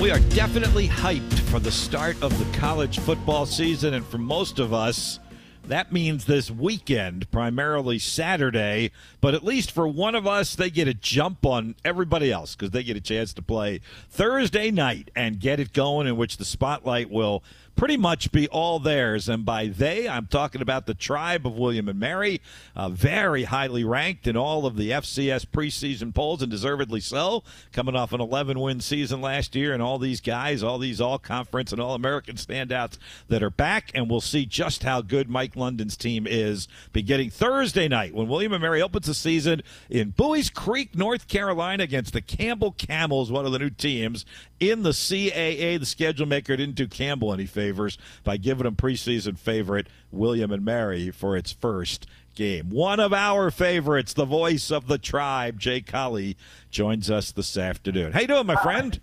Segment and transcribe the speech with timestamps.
[0.00, 4.58] We are definitely hyped for the start of the college football season, and for most
[4.58, 5.20] of us,
[5.66, 10.88] that means this weekend, primarily Saturday, but at least for one of us, they get
[10.88, 15.38] a jump on everybody else because they get a chance to play Thursday night and
[15.38, 17.44] get it going, in which the spotlight will
[17.80, 19.26] pretty much be all theirs.
[19.26, 22.42] And by they, I'm talking about the tribe of William and Mary,
[22.76, 27.96] uh, very highly ranked in all of the FCS preseason polls, and deservedly so, coming
[27.96, 29.72] off an 11 win season last year.
[29.72, 32.98] And all these guys, all these all conference and all American standouts
[33.28, 33.90] that are back.
[33.94, 38.52] And we'll see just how good Mike London's team is beginning Thursday night when William
[38.52, 43.46] and Mary opens the season in Buies Creek, North Carolina against the Campbell Camels, one
[43.46, 44.26] of the new teams
[44.60, 45.80] in the CAA.
[45.80, 50.64] The schedule maker didn't do Campbell any favors by giving them preseason favorite William and
[50.64, 52.68] Mary for its first game.
[52.70, 56.36] One of our favorites, the voice of the tribe, Jay Colley,
[56.70, 58.12] joins us this afternoon.
[58.12, 58.98] How you doing, my friend?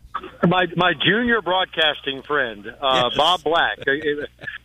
[0.48, 3.18] My my junior broadcasting friend, uh, Yes.
[3.18, 3.78] Bob Black.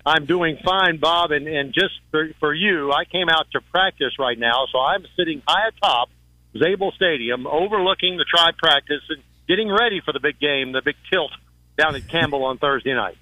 [0.06, 4.19] I'm doing fine, Bob, and, and just for, for you, I came out to practice
[4.19, 6.08] right now, so I'm sitting high atop
[6.56, 10.97] Zable Stadium, overlooking the tribe practice and getting ready for the big game, the big
[11.12, 11.30] tilt
[11.78, 13.17] down at Campbell on Thursday night.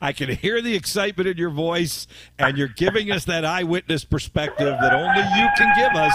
[0.00, 2.06] I can hear the excitement in your voice,
[2.38, 6.14] and you're giving us that eyewitness perspective that only you can give us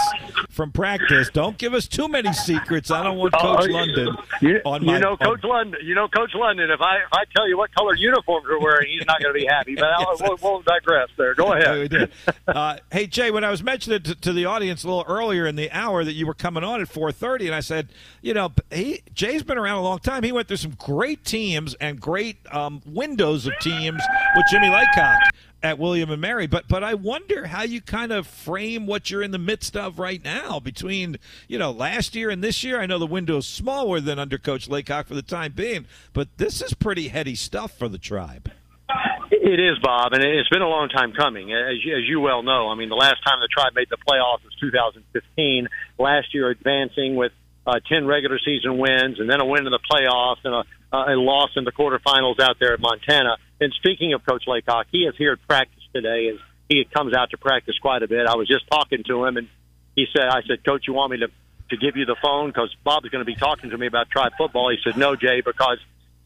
[0.50, 1.30] from practice.
[1.32, 2.90] Don't give us too many secrets.
[2.90, 4.98] I don't want Coach Oh, London You, on you my.
[4.98, 5.80] know, on- Coach London.
[5.84, 6.70] You know, Coach London.
[6.70, 9.38] If I if I tell you what color uniforms we're wearing, he's not going to
[9.38, 9.74] be happy.
[9.74, 11.34] But I'll, we'll, we'll digress there.
[11.34, 12.10] Go ahead.
[12.46, 15.56] Uh, hey Jay, when I was mentioning to, to the audience a little earlier in
[15.56, 17.88] the hour that you were coming on at 4:30, and I said,
[18.22, 20.22] you know, he Jay's been around a long time.
[20.22, 24.02] He went through some great teams and great um, windows of teams
[24.36, 25.20] with Jimmy Laycock
[25.62, 26.46] at William and Mary.
[26.46, 29.98] But but I wonder how you kind of frame what you're in the midst of
[29.98, 32.80] right now between you know last year and this year.
[32.80, 36.62] I know the window's smaller than under Coach Laycock for the time being, but this
[36.62, 38.50] is pretty heady stuff for the tribe.
[39.30, 42.42] It is, Bob, and it's been a long time coming, as you, as you well
[42.42, 42.68] know.
[42.68, 45.68] I mean, the last time the tribe made the playoffs was 2015.
[45.98, 47.32] Last year, advancing with
[47.66, 51.14] uh, 10 regular season wins, and then a win in the playoffs, and a, uh,
[51.14, 53.36] a loss in the quarterfinals out there at Montana.
[53.60, 56.38] And speaking of Coach Laycock, he is here at practice today, and
[56.68, 58.26] he comes out to practice quite a bit.
[58.26, 59.48] I was just talking to him, and
[59.96, 61.28] he said, "I said, Coach, you want me to
[61.70, 64.10] to give you the phone because Bob is going to be talking to me about
[64.10, 65.78] tribe football." He said, "No, Jay, because."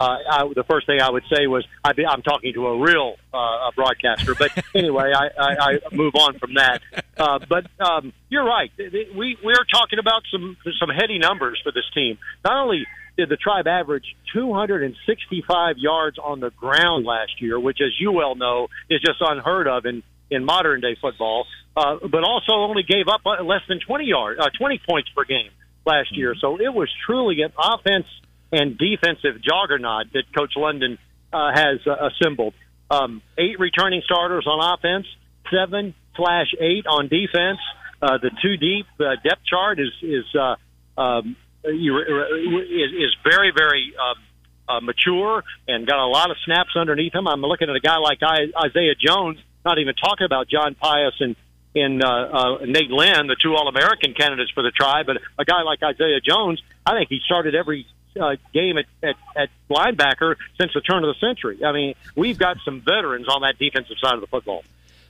[0.03, 2.79] uh, I, the first thing I would say was I be, I'm talking to a
[2.79, 4.35] real uh, broadcaster.
[4.35, 6.83] But anyway, I, I, I move on from that.
[7.17, 8.71] Uh, but um, you're right.
[8.79, 12.19] We we are talking about some some heady numbers for this team.
[12.45, 12.85] Not only
[13.23, 18.35] did the tribe average 265 yards on the ground last year, which, as you well
[18.35, 21.47] know, is just unheard of in in modern day football,
[21.77, 25.25] uh, but also only gave up uh, less than 20 yards, uh, 20 points per
[25.25, 25.51] game
[25.85, 26.35] last year.
[26.41, 28.07] So it was truly an offense
[28.51, 30.99] and defensive juggernaut that Coach London
[31.33, 32.55] uh, has uh, assembled.
[32.91, 35.07] Um, eight returning starters on offense,
[35.53, 37.61] seven slash eight on defense.
[38.01, 40.57] Uh, the two deep uh, depth chart is is uh,
[41.01, 44.23] um, is, very very um,
[44.69, 47.27] uh, mature and got a lot of snaps underneath him.
[47.27, 51.37] I'm looking at a guy like Isaiah Jones, not even talking about John Pius and
[51.75, 55.45] in uh, uh, Nate Lynn, the two All American candidates for the tribe, but a
[55.45, 57.87] guy like Isaiah Jones, I think he started every
[58.21, 61.65] uh, game at, at, at linebacker since the turn of the century.
[61.65, 64.65] I mean, we've got some veterans on that defensive side of the football.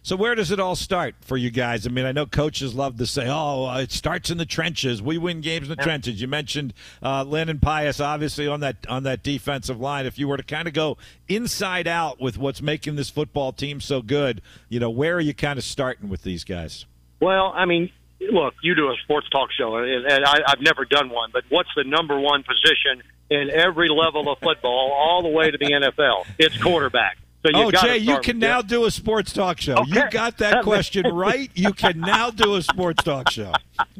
[0.04, 1.86] So where does it all start for you guys?
[1.86, 5.00] I mean, I know coaches love to say, "Oh, uh, it starts in the trenches.
[5.00, 8.84] We win games in the trenches." You mentioned uh, Lynn and Pius, obviously on that
[8.88, 10.04] on that defensive line.
[10.04, 10.98] If you were to kind of go
[11.28, 15.34] inside out with what's making this football team so good, you know, where are you
[15.34, 16.84] kind of starting with these guys?
[17.20, 17.88] Well, I mean,
[18.20, 21.44] look, you do a sports talk show, and and I, I've never done one, but
[21.48, 25.66] what's the number one position in every level of football, all the way to the
[25.66, 26.26] NFL?
[26.40, 27.19] It's quarterback.
[27.42, 28.69] So Oh, Jay, you can now that.
[28.69, 29.82] do a sports talk show.
[29.86, 31.50] You got that question right.
[31.54, 33.52] You can now do a sports talk show.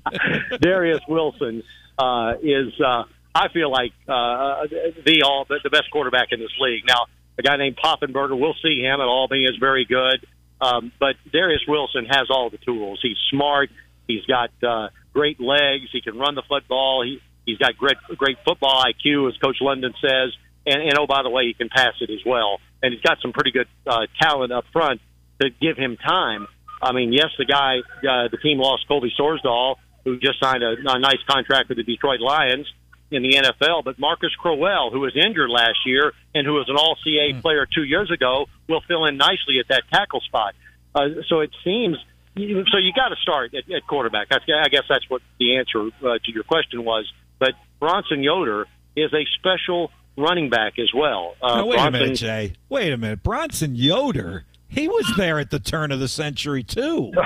[0.61, 1.63] Darius Wilson
[1.99, 4.67] uh, is, uh, I feel like, uh,
[5.05, 6.85] the all the best quarterback in this league.
[6.87, 7.07] Now,
[7.39, 10.25] a guy named Poffenberger, we'll see him at Albany is very good,
[10.61, 13.01] um, but Darius Wilson has all the tools.
[13.03, 13.71] He's smart.
[14.07, 15.89] He's got uh, great legs.
[15.93, 17.03] He can run the football.
[17.05, 20.33] He he's got great great football IQ, as Coach London says.
[20.65, 22.59] And, and oh, by the way, he can pass it as well.
[22.83, 25.01] And he's got some pretty good uh, talent up front
[25.41, 26.49] to give him time.
[26.83, 30.75] I mean, yes, the guy, uh, the team lost Colby Sorsdahl, who just signed a,
[30.87, 32.67] a nice contract with the Detroit Lions
[33.13, 33.85] in the NFL.
[33.85, 37.67] But Marcus Crowell, who was injured last year and who was an All CA player
[37.73, 40.55] two years ago, will fill in nicely at that tackle spot.
[40.95, 41.97] Uh, so it seems.
[42.35, 44.29] So you got to start at, at quarterback.
[44.31, 47.11] I, I guess that's what the answer uh, to your question was.
[47.39, 51.35] But Bronson Yoder is a special running back as well.
[51.43, 52.53] Uh, now, wait Bronson, a minute, Jay.
[52.69, 53.23] Wait a minute.
[53.23, 54.45] Bronson Yoder.
[54.69, 57.13] He was there at the turn of the century too.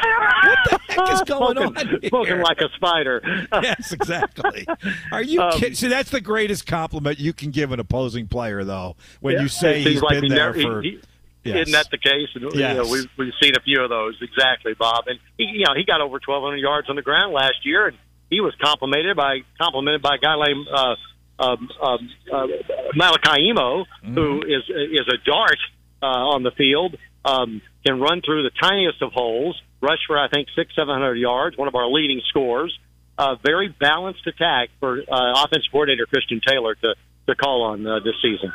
[0.47, 1.75] What the heck is going on?
[1.75, 2.09] Here?
[2.09, 3.21] Smoking like a spider.
[3.62, 4.65] yes, exactly.
[5.11, 5.75] Are you um, kidding?
[5.75, 9.49] See, that's the greatest compliment you can give an opposing player, though, when yeah, you
[9.49, 10.82] say he's like been he there never, for.
[10.82, 11.00] He,
[11.47, 11.69] Yes.
[11.69, 12.29] Isn't that the case?
[12.35, 12.77] And, yes.
[12.77, 15.05] you know, we've, we've seen a few of those exactly, Bob.
[15.06, 17.97] And he, you know, he got over 1,200 yards on the ground last year, and
[18.31, 20.97] he was complimented by complimented by a guy named uh,
[21.38, 22.47] um, um, uh,
[22.94, 24.15] Malachi Imoh, mm-hmm.
[24.15, 25.59] who is is a dart
[26.03, 30.29] uh, on the field, um, can run through the tiniest of holes, rush for I
[30.29, 32.77] think six seven hundred yards, one of our leading scorers.
[33.19, 36.94] Uh, very balanced attack for uh, offensive coordinator Christian Taylor to
[37.29, 38.53] to call on uh, this season.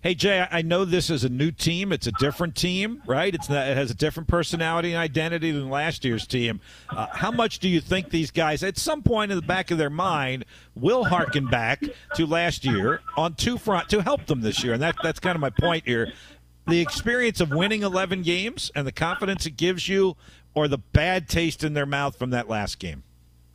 [0.00, 1.92] Hey Jay, I know this is a new team.
[1.92, 3.34] It's a different team, right?
[3.34, 6.60] It's not, it has a different personality and identity than last year's team.
[6.88, 9.78] Uh, how much do you think these guys, at some point in the back of
[9.78, 10.44] their mind,
[10.76, 11.82] will harken back
[12.14, 14.74] to last year on two front to help them this year?
[14.74, 16.12] And that that's kind of my point here.
[16.68, 20.16] The experience of winning 11 games and the confidence it gives you,
[20.54, 23.02] or the bad taste in their mouth from that last game.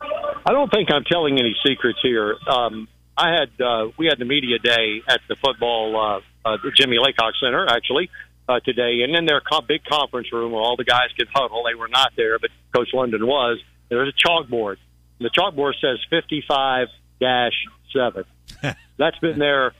[0.02, 2.36] I don't think I'm telling any secrets here.
[2.46, 2.86] Um,
[3.16, 6.98] I had uh, we had the media day at the football uh, uh, the Jimmy
[6.98, 8.10] Laycock Center actually
[8.48, 11.64] uh, today, and in their co- big conference room where all the guys could huddle.
[11.64, 13.58] They were not there, but Coach London was.
[13.88, 14.76] There was a chalkboard.
[15.18, 16.88] And the chalkboard says 55
[17.20, 17.52] dash
[17.92, 18.24] seven.
[18.98, 19.72] That's been there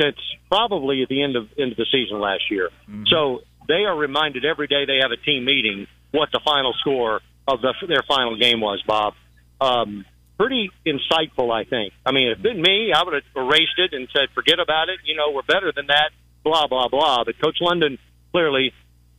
[0.00, 0.16] since
[0.50, 2.70] probably at the end of end of the season last year.
[2.88, 3.04] Mm-hmm.
[3.10, 7.20] So they are reminded every day they have a team meeting what the final score
[7.46, 8.82] of the, their final game was.
[8.86, 9.14] Bob,
[9.60, 10.04] um,
[10.38, 11.92] pretty insightful, I think.
[12.04, 14.88] I mean, if it been me, I would have erased it and said, forget about
[14.88, 14.98] it.
[15.04, 16.10] You know, we're better than that,
[16.42, 17.24] blah, blah, blah.
[17.24, 17.98] But Coach London
[18.32, 18.72] clearly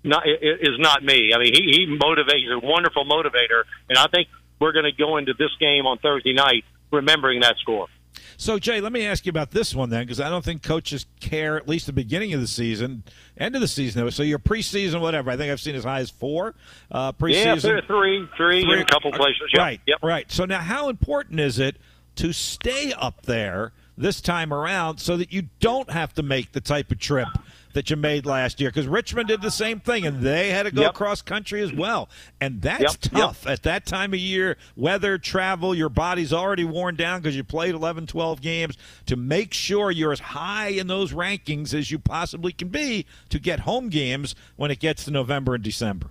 [0.04, 1.32] not, is not me.
[1.34, 3.64] I mean, he, he motivates, he's a wonderful motivator.
[3.90, 4.28] And I think
[4.60, 7.88] we're going to go into this game on Thursday night remembering that score.
[8.38, 11.06] So, Jay, let me ask you about this one then, because I don't think coaches
[11.20, 13.04] care, at least the beginning of the season,
[13.38, 14.10] end of the season.
[14.12, 15.32] So, your preseason, whatever.
[15.32, 16.56] I think I've seen as high as four
[16.92, 17.64] uh, preseason.
[17.64, 19.50] Yeah, three, three, three in a couple places.
[19.54, 19.60] Yep.
[19.60, 20.00] Right, yep.
[20.04, 20.32] right.
[20.32, 21.78] So, now how important is it
[22.16, 26.62] to stay up there this time around so that you don't have to make the
[26.62, 27.28] type of trip
[27.76, 30.72] that you made last year because Richmond did the same thing and they had to
[30.72, 30.94] go yep.
[30.94, 32.10] cross country as well.
[32.40, 32.96] And that's yep.
[33.02, 33.52] tough yep.
[33.52, 34.58] at that time of year.
[34.78, 39.54] Weather, travel, your body's already worn down because you played 11, 12 games to make
[39.54, 43.90] sure you're as high in those rankings as you possibly can be to get home
[43.90, 46.10] games when it gets to November and December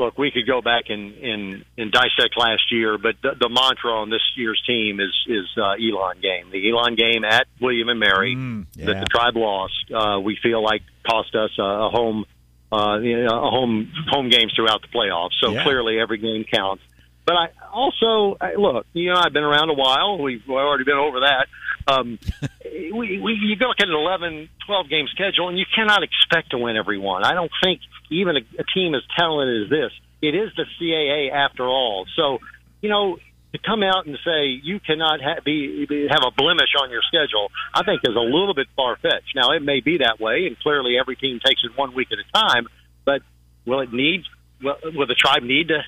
[0.00, 3.92] look, we could go back and, and, and dissect last year, but the, the mantra
[3.92, 6.50] on this year's team is is uh, Elon game.
[6.50, 8.86] The Elon game at William and Mary mm, yeah.
[8.86, 9.92] that the tribe lost.
[9.94, 12.24] Uh, we feel like cost us a, a home,
[12.72, 15.38] uh, you know, a home home games throughout the playoffs.
[15.40, 15.62] So yeah.
[15.62, 16.82] clearly, every game counts.
[17.26, 18.86] But I also I, look.
[18.94, 20.18] You know, I've been around a while.
[20.18, 21.46] We've already been over that.
[21.86, 22.18] Um,
[22.92, 26.58] we, we you look at an 11, 12 game schedule, and you cannot expect to
[26.58, 27.24] win every one.
[27.24, 27.80] I don't think
[28.10, 29.92] even a, a team as talented as this.
[30.22, 32.06] It is the CAA after all.
[32.16, 32.38] So,
[32.82, 33.16] you know,
[33.52, 37.02] to come out and say you cannot ha- be, be have a blemish on your
[37.02, 39.34] schedule, I think is a little bit far fetched.
[39.34, 42.18] Now, it may be that way, and clearly every team takes it one week at
[42.18, 42.66] a time.
[43.04, 43.22] But
[43.66, 44.22] will it need?
[44.62, 45.82] Will, will the tribe need to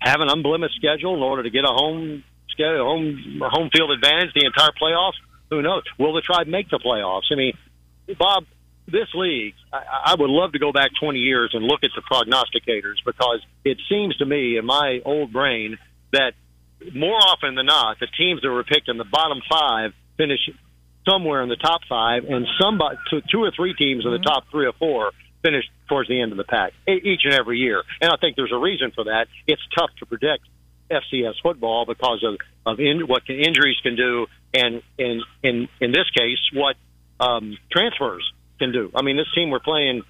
[0.00, 4.34] have an unblemished schedule in order to get a home schedule, home home field advantage
[4.34, 5.18] the entire playoffs?
[5.50, 5.82] Who knows?
[5.98, 7.32] Will the tribe make the playoffs?
[7.32, 7.52] I mean,
[8.18, 8.44] Bob,
[8.86, 12.02] this league, I, I would love to go back 20 years and look at the
[12.02, 15.78] prognosticators because it seems to me in my old brain
[16.12, 16.32] that
[16.94, 20.40] more often than not, the teams that were picked in the bottom five finish
[21.08, 22.96] somewhere in the top five, and somebody,
[23.30, 24.24] two or three teams in the mm-hmm.
[24.24, 25.12] top three or four
[25.42, 27.82] finish towards the end of the pack each and every year.
[28.00, 29.28] And I think there's a reason for that.
[29.46, 30.44] It's tough to predict
[30.90, 35.92] FCS football because of of in, what can, injuries can do, and in in in
[35.92, 36.76] this case, what
[37.20, 38.90] um, transfers can do.
[38.94, 40.02] I mean, this team we're playing,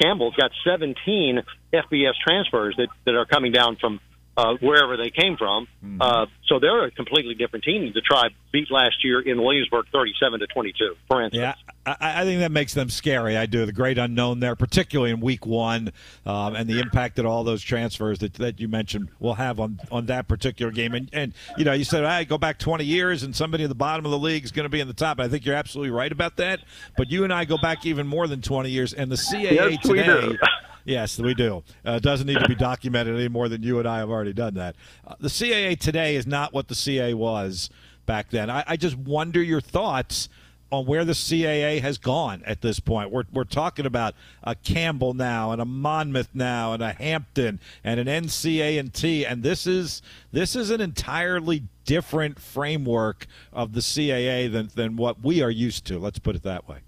[0.00, 1.42] Campbell's got 17
[1.72, 4.00] FBS transfers that that are coming down from
[4.38, 5.66] uh, wherever they came from.
[5.84, 6.00] Mm-hmm.
[6.00, 7.90] Uh, so they're a completely different team.
[7.92, 10.94] The tribe beat last year in Williamsburg, thirty-seven to twenty-two.
[11.08, 13.36] For instance, yeah, I, I, think that makes them scary.
[13.36, 13.66] I do.
[13.66, 15.92] The great unknown there, particularly in Week One,
[16.24, 19.80] um, and the impact that all those transfers that, that you mentioned will have on
[19.90, 20.94] on that particular game.
[20.94, 23.68] And and you know, you said I right, go back twenty years, and somebody at
[23.68, 25.18] the bottom of the league is going to be in the top.
[25.18, 26.60] I think you're absolutely right about that.
[26.96, 29.82] But you and I go back even more than twenty years, and the CAA yes,
[29.82, 30.38] today.
[30.88, 31.62] Yes, we do.
[31.86, 34.32] Uh, it doesn't need to be documented any more than you and I have already
[34.32, 34.74] done that.
[35.06, 37.68] Uh, the CAA today is not what the CAA was
[38.06, 38.48] back then.
[38.48, 40.30] I, I just wonder your thoughts
[40.72, 43.10] on where the CAA has gone at this point.
[43.10, 48.00] We're, we're talking about a Campbell now and a Monmouth now and a Hampton and
[48.00, 50.00] an NCA and T, and this is
[50.32, 55.84] this is an entirely different framework of the CAA than than what we are used
[55.86, 55.98] to.
[55.98, 56.78] Let's put it that way.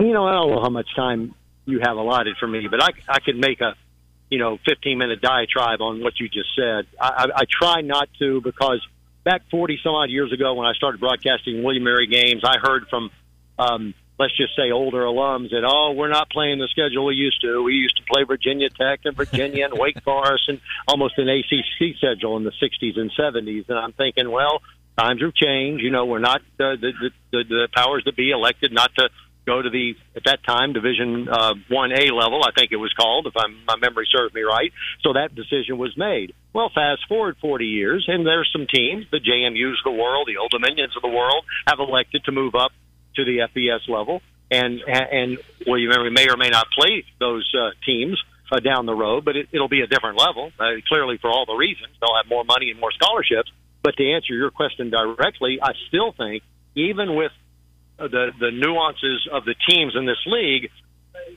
[0.00, 2.88] You know, I don't know how much time you have allotted for me, but I
[3.08, 3.74] I could make a
[4.30, 6.86] you know 15 minute diatribe on what you just said.
[7.00, 8.80] I, I, I try not to because
[9.24, 12.88] back 40 some odd years ago when I started broadcasting William Mary games, I heard
[12.88, 13.10] from,
[13.58, 17.40] um, let's just say older alums that, oh, we're not playing the schedule we used
[17.42, 17.62] to.
[17.62, 21.96] We used to play Virginia Tech and Virginia and Wake Forest and almost an ACC
[21.96, 23.68] schedule in the 60s and 70s.
[23.68, 24.62] And I'm thinking, well,
[24.98, 25.82] times have changed.
[25.82, 29.08] You know, we're not uh, the, the, the, the powers that be elected not to
[29.46, 32.92] go to the at that time Division uh, One A level, I think it was
[32.92, 34.72] called, if I'm, my memory serves me right.
[35.02, 36.34] So that decision was made.
[36.52, 40.38] Well, fast forward 40 years, and there's some teams, the JMU's of the world, the
[40.38, 42.72] Old Dominions of the world, have elected to move up
[43.16, 47.50] to the FBS level, and and well, you remember, may or may not play those
[47.58, 48.18] uh, teams.
[48.50, 50.52] Uh, down the road, but it, it'll be a different level.
[50.60, 53.50] Uh, clearly, for all the reasons, they'll have more money and more scholarships.
[53.82, 56.42] But to answer your question directly, I still think,
[56.74, 57.32] even with
[57.98, 60.70] the the nuances of the teams in this league,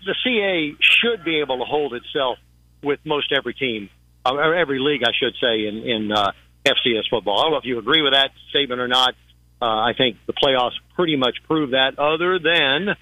[0.05, 2.37] the CA should be able to hold itself
[2.83, 3.89] with most every team,
[4.25, 6.31] uh, or every league, I should say, in in uh,
[6.65, 7.39] FCS football.
[7.39, 9.15] I don't know if you agree with that statement or not.
[9.61, 11.97] Uh, I think the playoffs pretty much prove that.
[11.97, 12.95] Other than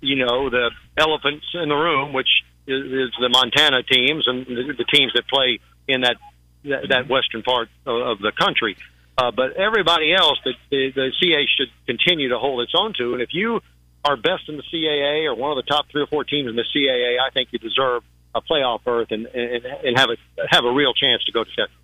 [0.00, 2.28] you know the elephants in the room, which
[2.66, 6.16] is, is the Montana teams and the, the teams that play in that
[6.64, 8.76] that, that western part of, of the country.
[9.20, 13.12] Uh, but everybody else, that the, the CA should continue to hold its own to.
[13.12, 13.60] And if you
[14.02, 16.56] are best in the CAA or one of the top three or four teams in
[16.56, 18.02] the CAA, I think you deserve
[18.34, 20.16] a playoff berth and, and, and have a
[20.48, 21.76] have a real chance to go to Central.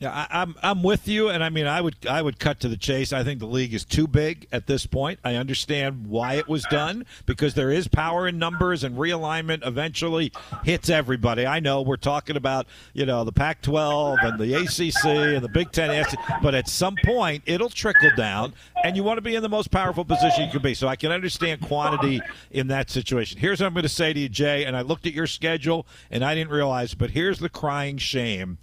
[0.00, 2.68] Yeah, I, I'm I'm with you, and I mean, I would I would cut to
[2.68, 3.12] the chase.
[3.12, 5.20] I think the league is too big at this point.
[5.22, 10.32] I understand why it was done because there is power in numbers, and realignment eventually
[10.64, 11.44] hits everybody.
[11.44, 15.70] I know we're talking about you know the Pac-12 and the ACC and the Big
[15.70, 16.06] Ten,
[16.42, 19.70] but at some point it'll trickle down, and you want to be in the most
[19.70, 20.72] powerful position you can be.
[20.72, 23.38] So I can understand quantity in that situation.
[23.38, 24.64] Here's what I'm going to say to you, Jay.
[24.64, 28.56] And I looked at your schedule, and I didn't realize, but here's the crying shame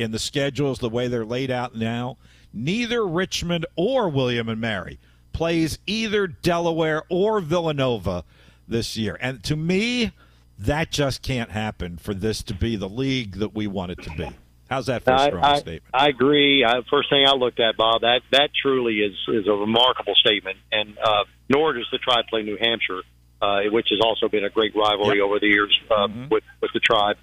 [0.00, 2.16] in the schedules the way they're laid out now,
[2.52, 4.98] neither Richmond or William and Mary
[5.32, 8.24] plays either Delaware or Villanova
[8.66, 9.16] this year.
[9.20, 10.12] And to me,
[10.58, 14.10] that just can't happen for this to be the league that we want it to
[14.10, 14.28] be.
[14.68, 15.82] How's that for a strong I, statement?
[15.92, 16.64] I agree.
[16.64, 20.58] I, first thing I looked at, Bob, that that truly is is a remarkable statement.
[20.70, 23.00] And uh, nor does the tribe play New Hampshire,
[23.42, 25.24] uh, which has also been a great rivalry Yep.
[25.26, 26.30] over the years uh, Mhm.
[26.30, 27.16] with with the tribe.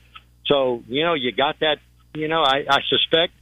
[0.48, 1.78] So you know, you got that.
[2.14, 3.34] You know, I, I suspect.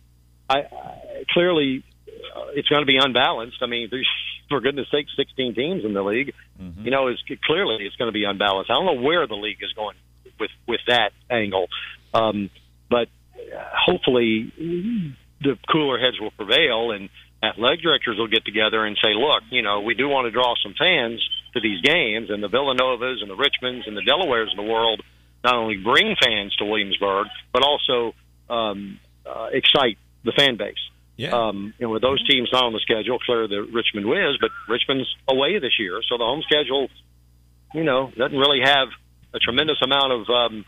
[0.50, 3.58] I, I clearly uh, it's going to be unbalanced.
[3.62, 4.10] I mean, there's
[4.50, 6.34] for goodness sake, 16 teams in the league.
[6.62, 6.86] Mhm.
[6.86, 8.70] You know, it's clearly it's going to be unbalanced.
[8.70, 9.96] I don't know where the league is going
[10.40, 11.68] with with that angle,
[12.14, 12.50] um,
[12.90, 14.52] but uh, hopefully
[15.42, 17.10] the cooler heads will prevail and
[17.44, 20.56] athletic directors will get together and say, look, you know, we do want to draw
[20.64, 21.22] some fans
[21.54, 25.02] to these games, and the Villanovas and the Richmonds and the Delawares of the world
[25.44, 28.16] not only bring fans to Williamsburg, but also
[28.50, 30.76] um, uh, excite the fan base.
[31.18, 31.30] Yeah.
[31.32, 35.08] Um, and with those teams not on the schedule, clearly the Richmond Wiz, but Richmond's
[35.30, 36.90] away this year, so the home schedule,
[37.74, 38.90] you know, doesn't really have
[39.34, 40.30] a tremendous amount of.
[40.30, 40.66] Um,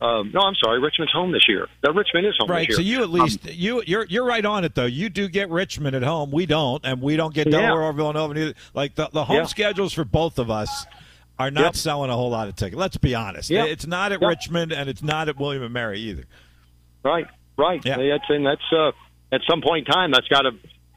[0.00, 1.68] um, no, I'm sorry, Richmond's home this year.
[1.84, 4.74] No, Richmond is home Right, so you at least you you're you're right on it
[4.74, 4.84] though.
[4.84, 6.32] You do get Richmond at home.
[6.32, 7.60] We don't, and we don't get Yeah.
[7.60, 8.34] Delaware or Villanova.
[8.38, 8.54] Either.
[8.74, 9.44] Like the the home Yeah.
[9.44, 10.86] schedules for both of us
[11.38, 11.76] are not Yep.
[11.76, 12.76] selling a whole lot of tickets.
[12.76, 13.48] Let's be honest.
[13.48, 13.68] Yep.
[13.68, 14.28] It's not at Yep.
[14.28, 16.24] Richmond and it's not at William and Mary either.
[17.04, 17.84] Right, right.
[17.84, 17.96] Yeah.
[17.96, 18.92] That's and that's uh,
[19.32, 20.52] at some point in time that's got to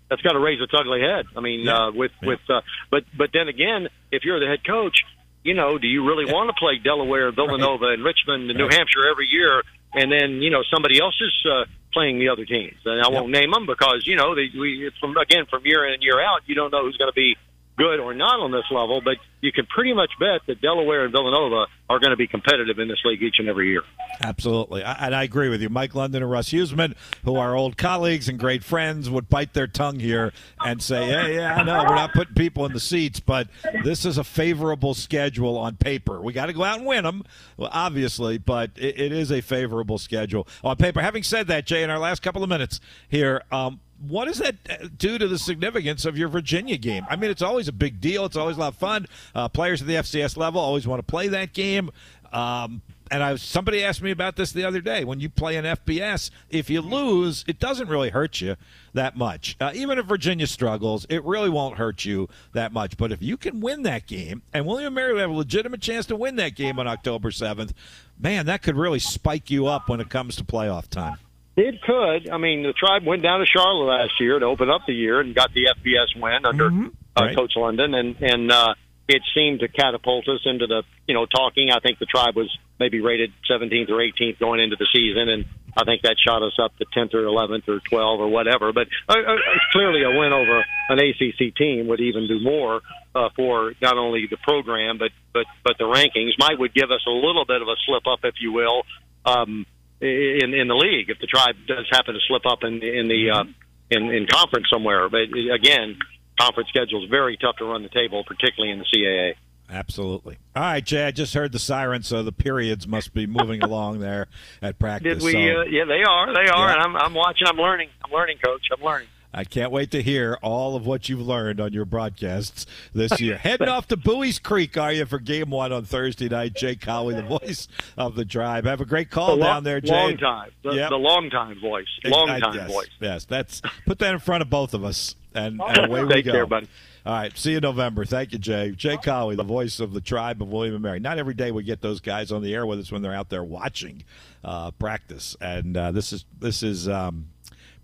[0.09, 1.25] that's got to raise its ugly head.
[1.35, 1.87] I mean, Yeah.
[1.87, 2.29] uh, with Yeah.
[2.29, 4.99] with uh, but but then again, if you're the head coach,
[5.43, 9.07] you know, do you really want to play Delaware, Villanova, and Richmond, and New Hampshire
[9.09, 13.01] every year, and then you know somebody else is uh, playing the other teams, and
[13.01, 13.11] I Yep.
[13.13, 16.19] won't name them because you know they, we from again from year in and year
[16.21, 17.35] out, you don't know who's going to be
[17.77, 21.11] good or not on this level, but you can pretty much bet that Delaware and
[21.11, 23.83] Villanova are going to be competitive in this league each and every year.
[24.21, 25.69] Absolutely, I, and I agree with you.
[25.69, 29.67] Mike London and Russ Huesman, who are old colleagues and great friends, would bite their
[29.67, 33.19] tongue here and say, "Yeah, yeah, I know we're not putting people in the seats,
[33.19, 33.49] but
[33.83, 36.21] this is a favorable schedule on paper.
[36.21, 37.23] We got to go out and win them,
[37.59, 41.89] obviously, but it, it is a favorable schedule on paper." Having said that, Jay, in
[41.89, 42.79] our last couple of minutes
[43.09, 43.43] here.
[43.51, 47.05] Um, what does that do to the significance of your Virginia game?
[47.09, 48.25] I mean, it's always a big deal.
[48.25, 49.07] It's always a lot of fun.
[49.33, 51.91] Uh, players at the FCS level always want to play that game.
[52.31, 55.03] Um, and I somebody asked me about this the other day.
[55.03, 58.55] When you play an FBS, if you lose, it doesn't really hurt you
[58.93, 59.55] that much.
[59.59, 62.97] Uh, even if Virginia struggles, it really won't hurt you that much.
[62.97, 66.05] But if you can win that game, and William Mary will have a legitimate chance
[66.07, 67.73] to win that game on October seventh,
[68.19, 71.17] man, that could really spike you up when it comes to playoff time.
[71.57, 72.29] It could.
[72.29, 75.21] I mean, the tribe went down to Charlotte last year to open up the year
[75.21, 76.87] and got the FBS win under mm-hmm.
[77.15, 78.73] uh, Coach London, and and uh,
[79.07, 81.71] it seemed to catapult us into the you know talking.
[81.71, 85.45] I think the tribe was maybe rated 17th or 18th going into the season, and
[85.77, 88.73] I think that shot us up to 10th or 11th or 12th or whatever.
[88.73, 89.37] But uh, uh,
[89.71, 92.81] clearly, a win over an ACC team would even do more
[93.13, 96.31] uh, for not only the program but but but the rankings.
[96.37, 98.83] Might would give us a little bit of a slip up, if you will.
[99.25, 99.65] Um,
[100.05, 103.31] in in the league if the tribe does happen to slip up in in the
[103.31, 103.43] uh,
[103.89, 105.09] in in conference somewhere.
[105.09, 105.97] But again,
[106.39, 109.35] conference schedule is very tough to run the table, particularly in the CAA.
[109.69, 110.37] Absolutely.
[110.55, 111.05] All right, Jay.
[111.05, 114.27] I just heard the siren, so the periods must be moving along there
[114.61, 115.23] at practice.
[115.23, 115.31] Did we?
[115.31, 116.33] So, uh, yeah, they are.
[116.33, 116.67] They are.
[116.67, 116.73] Yeah.
[116.73, 117.47] And I'm, I'm watching.
[117.47, 117.89] I'm learning.
[118.03, 118.61] I'm learning, Coach.
[118.75, 119.07] I'm learning.
[119.35, 123.37] I can't wait to hear all of what you've learned on your broadcasts this year.
[123.37, 126.55] Heading off to Buies Creek, are you, for game one on Thursday night?
[126.55, 128.63] Jay Colley, the voice of the tribe.
[128.63, 129.91] Have a great call the down there, Jay.
[129.91, 130.51] Long time.
[130.63, 130.89] The, yep.
[130.89, 131.85] the long time voice.
[132.05, 132.89] Long time yes, voice.
[133.01, 136.25] Yes, that's put that in front of both of us, and, and away we Take
[136.25, 136.31] go.
[136.31, 136.69] Care, buddy.
[137.05, 137.37] All right.
[137.37, 138.05] See you November.
[138.05, 138.71] Thank you, Jay.
[138.71, 140.99] Jay Colley, the voice of the tribe of William and Mary.
[140.99, 143.29] Not every day we get those guys on the air with us when they're out
[143.29, 144.05] there watching
[144.45, 146.87] uh, practice, and uh, this is this is.
[146.87, 147.27] Um,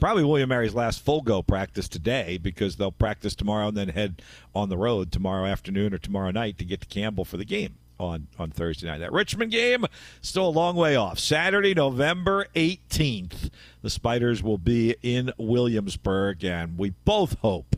[0.02, 4.22] probably William Mary's last full go practice today because they'll practice tomorrow and then head
[4.54, 7.76] on the road tomorrow afternoon or tomorrow night to get to Campbell for the game
[8.00, 8.98] on, on Thursday night.
[8.98, 9.86] That Richmond game
[10.20, 11.20] still a long way off.
[11.20, 13.52] Saturday, November 18th,
[13.84, 17.76] the Spiders will be in Williamsburg, and we both hope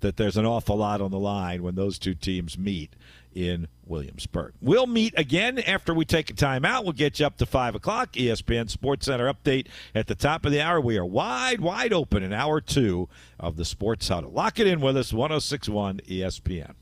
[0.00, 2.94] that there's an awful lot on the line when those two teams meet
[3.36, 4.54] in Williamsburg.
[4.60, 6.82] We'll meet again after we take a timeout.
[6.82, 8.14] We'll get you up to 5 o'clock.
[8.14, 10.80] ESPN SportsCenter update at the top of the hour.
[10.80, 14.32] We are wide, wide open in hour two of the Sports Huddle.
[14.32, 16.74] Lock it in with us, 1061 ESPN.